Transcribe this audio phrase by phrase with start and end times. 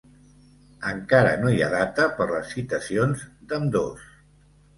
[0.91, 4.11] Encara no hi ha data per les citacions d'ambdós